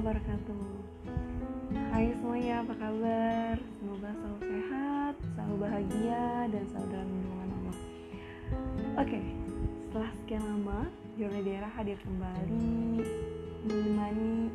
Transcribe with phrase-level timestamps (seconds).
[0.00, 0.64] wabarakatuh.
[1.92, 3.60] Hai semuanya, apa kabar?
[3.76, 7.76] Semoga selalu sehat, selalu bahagia, dan selalu dalam lindungan Allah.
[9.04, 9.20] Oke,
[9.84, 10.88] setelah sekian lama,
[11.20, 13.04] Jurnal Daerah hadir kembali
[13.68, 14.48] Menemani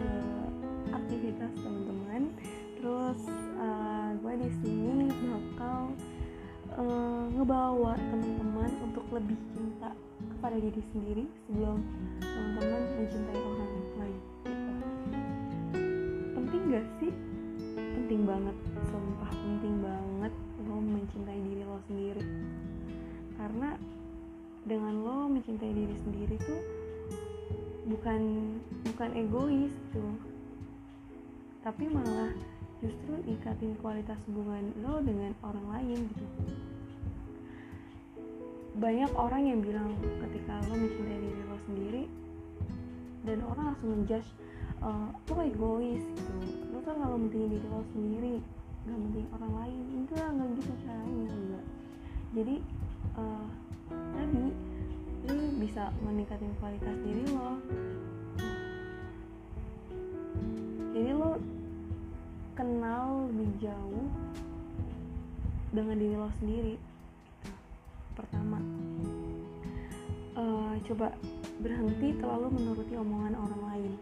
[0.00, 0.48] uh,
[0.96, 2.32] aktivitas teman-teman.
[2.80, 3.20] Terus
[3.60, 5.92] uh, gue di sini bakal
[6.72, 9.92] uh, ngebawa teman-teman untuk lebih cinta
[10.40, 11.84] kepada diri sendiri sebelum
[12.24, 13.65] teman-teman mencintai orang
[18.36, 18.56] banget
[18.92, 20.32] sumpah penting banget
[20.68, 22.24] lo mencintai diri lo sendiri.
[23.40, 23.80] Karena
[24.68, 26.60] dengan lo mencintai diri sendiri tuh
[27.88, 28.20] bukan
[28.82, 30.14] bukan egois tuh
[31.64, 32.34] tapi malah
[32.84, 36.24] justru ikatin kualitas hubungan lo dengan orang lain gitu.
[38.76, 39.96] Banyak orang yang bilang
[40.28, 42.04] ketika lo mencintai diri lo sendiri
[43.24, 44.28] dan orang langsung menjudge
[44.84, 48.34] uh, lo egois gitu tuh kalau mentingin diri lo sendiri
[48.86, 49.82] gak penting orang lain.
[49.98, 51.66] Enggak nggak gitu caranya enggak
[52.36, 52.60] jadi
[53.16, 53.48] uh,
[53.88, 54.46] tadi
[55.26, 57.56] lo bisa meningkatin kualitas diri lo.
[60.92, 61.40] Jadi lo
[62.52, 64.06] kenal lebih jauh
[65.72, 66.76] dengan diri lo sendiri.
[68.12, 68.60] Pertama
[70.36, 71.16] uh, coba
[71.64, 73.92] berhenti terlalu menuruti omongan orang lain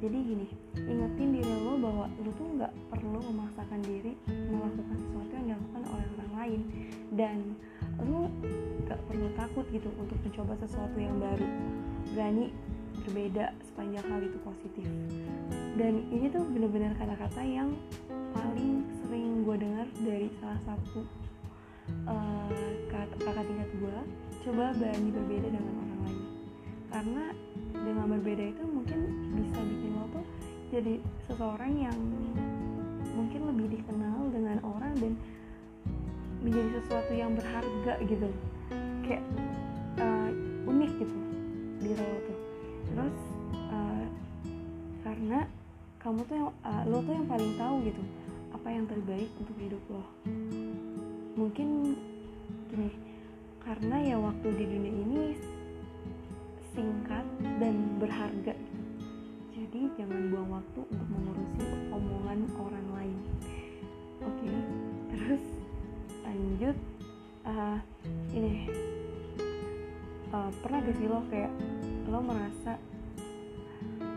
[0.00, 0.46] jadi gini
[0.80, 4.16] ingetin diri lo bahwa lo tuh nggak perlu memaksakan diri
[4.48, 6.60] melakukan sesuatu yang dilakukan oleh orang lain.
[7.12, 7.36] Dan
[8.00, 8.32] lo
[8.88, 11.48] nggak perlu takut gitu untuk mencoba sesuatu yang baru.
[12.16, 12.48] Berani
[13.04, 14.86] berbeda sepanjang hal itu positif.
[15.76, 17.76] Dan ini tuh bener-bener kata-kata yang
[18.32, 21.04] paling sering gue dengar dari salah satu
[22.08, 22.48] uh,
[22.88, 23.96] kakak tingkat gue
[24.48, 26.24] coba berani berbeda dengan orang lain.
[26.88, 27.24] Karena
[27.80, 28.98] dengan berbeda itu mungkin
[29.40, 30.24] bisa bikin lo tuh
[30.70, 30.94] jadi
[31.26, 31.98] seseorang yang
[33.14, 35.12] mungkin lebih dikenal dengan orang dan
[36.40, 38.28] menjadi sesuatu yang berharga gitu.
[39.04, 39.24] Kayak
[39.98, 40.30] uh,
[40.70, 41.16] unik gitu
[41.82, 42.38] di lo tuh.
[42.90, 43.16] Terus
[43.70, 44.06] uh,
[45.02, 45.38] karena
[46.00, 48.02] kamu tuh yang uh, lo tuh yang paling tahu gitu
[48.50, 50.04] apa yang terbaik untuk hidup lo.
[51.34, 51.98] Mungkin
[52.70, 52.90] gini
[53.60, 55.24] karena ya waktu di dunia ini
[56.74, 57.26] singkat
[57.58, 58.54] dan berharga.
[59.54, 63.18] Jadi jangan buang waktu untuk mengurusi omongan orang lain.
[64.20, 64.56] Oke okay.
[65.14, 65.44] terus
[66.24, 66.76] lanjut
[67.46, 67.78] uh,
[68.34, 68.70] ini.
[70.30, 71.50] Uh, pernah gak sih lo kayak
[72.06, 72.78] lo merasa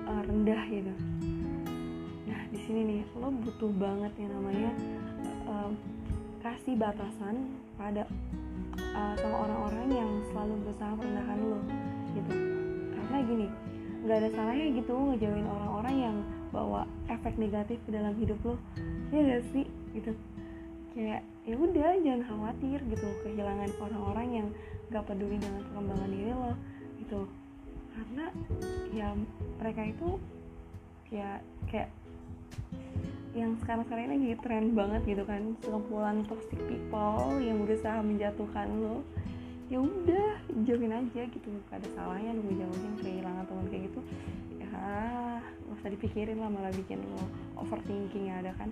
[0.06, 0.94] uh, rendah gitu?
[2.30, 4.72] Nah di sini nih lo butuh banget yang namanya
[5.50, 5.74] uh,
[6.46, 8.06] kasih batasan pada
[8.94, 11.62] uh, sama orang-orang yang selalu berusaha merendahkan lo
[12.16, 12.34] gitu.
[12.94, 13.48] Karena gini
[14.04, 16.16] nggak ada salahnya gitu ngejauhin orang-orang yang
[16.52, 18.56] bawa efek negatif ke dalam hidup lo.
[19.10, 19.66] Ya gak sih?
[19.96, 20.12] Gitu.
[20.94, 23.08] Kayak ya udah jangan khawatir gitu.
[23.26, 24.48] Kehilangan orang-orang yang
[24.92, 26.54] gak peduli dengan perkembangan diri lo
[27.02, 27.20] gitu.
[27.94, 28.26] Karena
[28.94, 29.08] ya
[29.58, 30.10] mereka itu
[31.10, 31.90] ya kayak
[33.34, 35.58] yang sekarang-sekarang ini lagi tren banget gitu kan.
[35.66, 39.02] Sekumpulan toxic people yang berusaha menjatuhkan lo
[39.72, 40.28] ya udah
[40.68, 44.00] jauhin aja gitu gak ada salahnya lu jauhin kehilangan teman kayak gitu.
[44.60, 47.24] Ya gak usah dipikirin lah malah bikin lo
[47.60, 48.70] overthinking ya ada kan.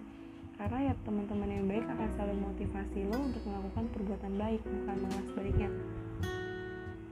[0.60, 5.24] Karena ya teman-teman yang baik akan selalu motivasi lo untuk melakukan perbuatan baik bukan malah
[5.32, 5.70] sebaliknya.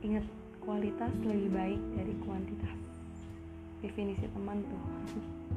[0.06, 0.25] Ingat
[0.61, 2.79] kualitas lebih baik dari kuantitas.
[3.79, 4.84] Definisi teman tuh.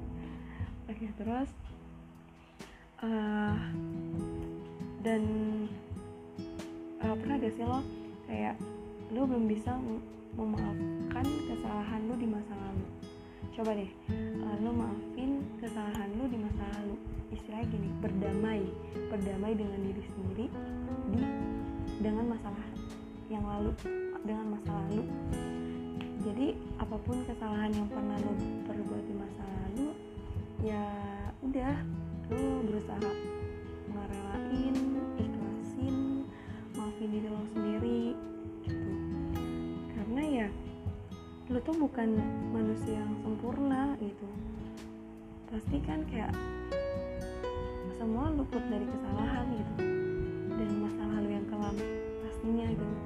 [0.90, 1.50] Oke terus
[3.02, 3.58] uh,
[5.02, 5.22] dan
[7.02, 8.01] uh, pernah gak sih lo
[8.32, 8.56] kayak
[9.12, 9.76] lo belum bisa
[10.40, 12.86] memaafkan kesalahan lo di masa lalu.
[13.52, 16.96] Coba deh uh, lo maafin kesalahan lo di masa lalu.
[17.28, 18.64] Istilahnya gini berdamai
[19.12, 20.46] berdamai dengan diri sendiri
[21.12, 21.22] di
[22.00, 22.66] dengan masalah
[23.28, 23.76] yang lalu
[24.24, 25.04] dengan masa lalu.
[26.24, 28.32] Jadi apa pun kesalahan yang pernah lo
[28.64, 29.88] perbuat di masa lalu
[30.64, 30.84] ya
[31.42, 31.74] udah
[32.32, 33.10] lo berusaha
[33.90, 34.76] ngerelain
[35.18, 36.22] ikhlasin
[36.78, 38.01] maafin diri lo sendiri
[41.50, 42.22] lo tuh bukan
[42.54, 44.28] manusia yang sempurna gitu.
[45.50, 46.30] Pasti kan kayak
[47.98, 49.74] semua luput dari kesalahan gitu.
[50.54, 51.76] Dan masa lalu yang kelam
[52.22, 52.96] pastinya gitu.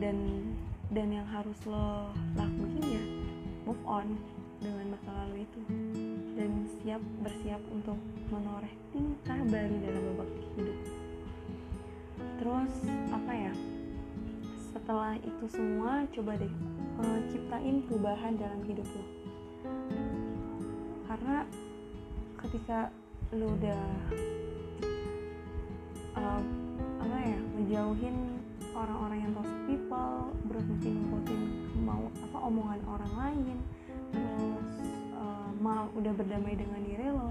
[0.00, 0.16] Dan
[0.96, 2.08] dan yang harus lo
[2.38, 3.04] lakuin ya
[3.68, 4.16] move on
[4.64, 5.60] dengan masa lalu itu.
[6.40, 8.00] Dan siap bersiap untuk
[8.32, 10.78] menoreh tingkah baru dalam babak hidup.
[12.40, 12.72] Terus
[13.12, 13.52] apa ya
[14.74, 16.50] setelah itu semua coba deh
[16.98, 19.04] uh, ciptain perubahan dalam hidup lo.
[21.06, 21.46] Karena
[22.42, 22.90] ketika
[23.30, 23.82] lu udah
[26.18, 26.42] uh,
[26.98, 28.16] apa ya menjauhin
[28.74, 31.42] orang-orang yang toxic people berhenti nurutin
[31.86, 33.58] mau apa omongan orang lain
[34.10, 34.70] terus
[35.14, 37.30] uh, mau udah berdamai dengan diri lo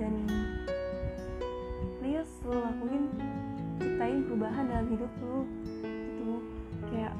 [0.00, 0.12] dan
[2.00, 3.04] please lo lakuin
[3.80, 5.44] ciptain perubahan dalam hidup lo
[6.94, 7.14] kayak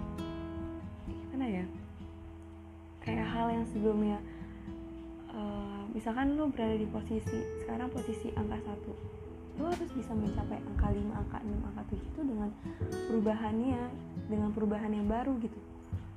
[1.11, 1.65] gimana ya?
[3.03, 4.19] Kayak hal yang sebelumnya
[5.35, 8.94] uh, misalkan lo berada di posisi sekarang posisi angka satu
[9.55, 12.50] lo harus bisa mencapai angka 5, angka 6, angka 7 itu dengan
[12.91, 13.82] perubahannya
[14.26, 15.61] dengan perubahan yang baru gitu.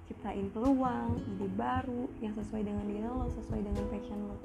[0.09, 4.41] Ciptain peluang, ide baru yang sesuai dengan diri lo, sesuai dengan passion lo.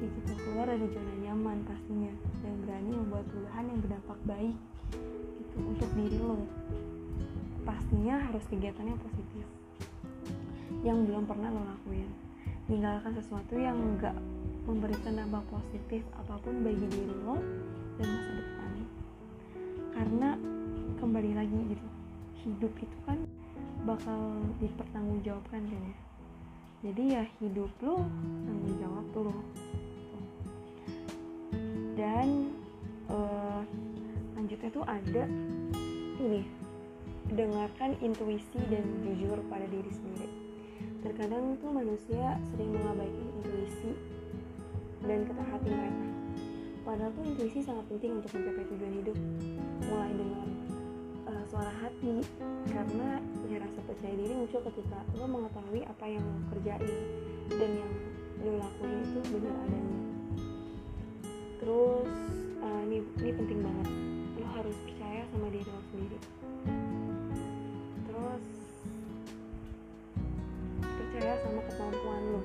[0.00, 4.56] Kita keluar dari zona nyaman pastinya dan berani membuat perubahan yang berdampak baik
[5.36, 6.40] gitu untuk diri lo
[7.62, 9.44] pastinya harus kegiatan yang positif.
[10.82, 12.10] Yang belum pernah lo lakuin.
[12.66, 14.14] Tinggalkan sesuatu yang enggak
[14.62, 17.36] memberikan dampak positif apa pun bagi diri lo
[17.98, 18.72] dan masa depan.
[19.92, 20.28] Karena
[21.02, 21.86] kembali lagi gitu
[22.42, 23.18] hidup itu kan
[23.86, 25.96] bakal dipertanggungjawabkan kan ya.
[26.82, 28.02] Jadi ya hidup lo
[28.46, 29.36] tanggung jawab lo
[32.02, 32.50] dan
[33.12, 33.62] uh,
[34.34, 35.24] lanjutnya tuh ada
[36.18, 36.42] ini
[37.30, 40.28] dengarkan intuisi dan jujur pada diri sendiri.
[41.02, 43.92] Terkadang tuh manusia sering mengabaikan intuisi
[45.02, 46.06] dan kata hati mereka.
[46.82, 49.18] Padahal tuh intuisi sangat penting untuk mencapai tujuan hidup.
[49.86, 50.48] Mulai dengan
[51.30, 52.22] uh, suara hati.
[52.70, 53.18] Karena
[53.50, 56.98] ya rasa percaya diri muncul ketika lo mengetahui apa yang lo kerjain
[57.54, 57.92] dan yang
[58.42, 59.98] lo lakuin itu benar adanya.
[61.62, 62.10] Terus
[62.62, 63.88] uh, ini ini penting banget.
[64.38, 66.18] Lo harus percaya sama diri lo sendiri
[71.70, 72.42] kemampuan lo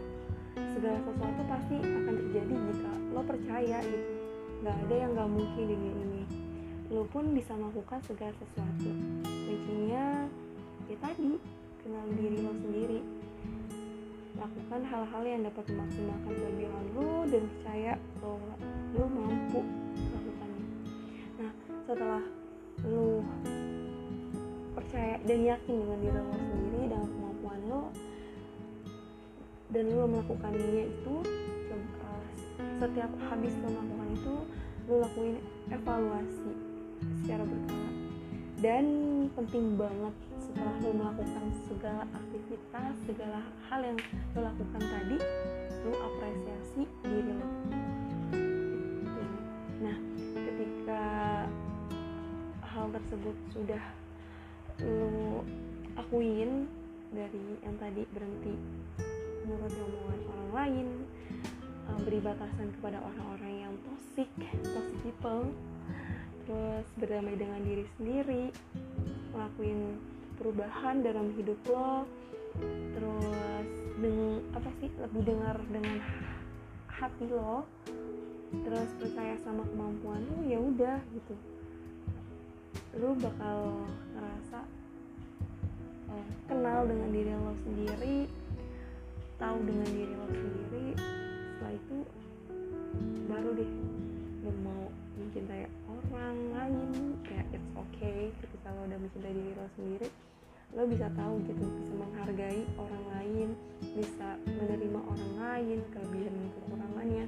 [0.78, 4.12] segala sesuatu pasti akan terjadi jika lo percaya gitu.
[4.62, 6.24] Nggak ada yang nggak mungkin di dunia ini.
[6.94, 8.90] Lo pun bisa melakukan segala sesuatu.
[9.26, 10.26] Kuncinya
[10.88, 11.38] ya tadi
[11.82, 13.00] kenal diri lo sendiri.
[14.38, 18.54] Lakukan hal-hal yang dapat memaksimalkan kelebihan lo dan percaya bahwa
[18.94, 19.62] lo mampu
[19.98, 20.66] melakukannya.
[21.42, 21.52] Nah
[21.86, 22.24] setelah
[22.86, 23.26] lo
[24.78, 27.82] percaya dan yakin dengan diri lo sendiri dan kemampuan lo
[29.68, 31.16] dan lo melakukannya itu
[31.68, 32.12] coba
[32.80, 34.36] setiap habis lo melakukan itu
[34.88, 35.36] lo lakuin
[35.68, 36.52] evaluasi
[37.24, 37.90] secara berkala.
[38.58, 38.86] Dan
[39.38, 44.00] penting banget setelah lo melakukan segala aktivitas segala hal yang
[44.34, 45.18] lo lakukan tadi
[45.86, 47.48] lo apresiasi diri lo
[49.78, 49.98] nah
[50.34, 51.04] ketika
[52.66, 53.84] hal tersebut sudah
[54.82, 55.46] lo
[56.00, 56.66] akuin
[57.14, 58.56] dari yang tadi berhenti
[59.48, 60.88] menurut omongan orang lain
[62.04, 64.30] beri batasan kepada orang-orang yang toxic
[64.64, 65.48] toxic people.
[66.48, 68.44] Terus berdamai dengan diri sendiri
[69.36, 70.00] ngelakuin
[70.40, 72.08] perubahan dalam hidup lo.
[72.96, 76.00] Terus dengan apa sih lebih dengar dengan
[76.88, 77.68] hati lo.
[78.52, 81.36] Terus percaya sama kemampuan lo ya udah gitu.
[83.00, 83.84] Lo bakal
[84.16, 84.60] ngerasa
[86.08, 88.47] uh, kenal dengan diri lo sendiri
[89.38, 91.98] tahu dengan diri lo sendiri setelah itu
[93.30, 93.72] baru deh
[94.42, 94.84] lo mau
[95.18, 96.90] mencintai orang lain.
[97.22, 100.10] Kayak it's okay ketika lo udah mencintai diri lo sendiri
[100.76, 103.48] lo bisa tahu gitu bisa menghargai orang lain
[103.96, 107.26] bisa menerima orang lain kelebihan dan kekurangannya.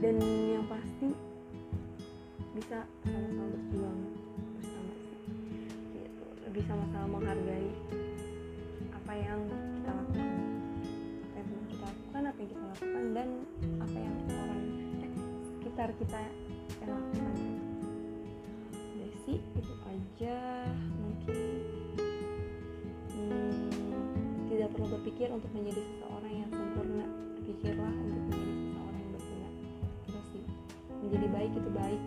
[0.00, 0.16] Dan
[0.52, 1.08] yang pasti
[2.50, 3.98] bisa sama-sama berjuang
[4.58, 5.18] bersama sih
[5.96, 6.24] gitu.
[6.50, 7.68] Lebih sama-sama menghargai
[8.90, 9.40] apa yang
[9.80, 9.90] kita
[12.40, 13.28] yang kita lakukan dan
[13.84, 14.62] apa yang orang
[15.04, 15.12] eh,
[15.60, 16.20] sekitar kita
[16.80, 17.36] yang lakukan.
[18.96, 20.40] Udah sih itu aja.
[21.04, 21.36] Mungkin
[23.12, 23.68] hmm,
[24.48, 27.06] tidak perlu berpikir untuk menjadi seseorang yang sempurna.
[27.44, 29.48] Berpikirlah untuk menjadi seseorang yang berguna.
[30.08, 30.44] Terus sih
[31.04, 32.02] menjadi baik itu baik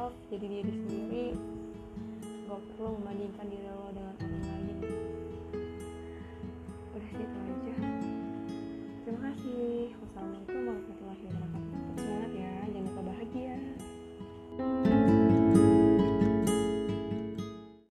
[0.00, 1.24] yourself jadi diri sendiri
[2.48, 4.78] gak perlu membandingkan diri lo dengan orang lain.
[6.96, 7.74] Udah itu aja.
[9.04, 9.92] Terima kasih.
[10.00, 11.59] Wassalamualaikum warahmatullahi wabarakatuh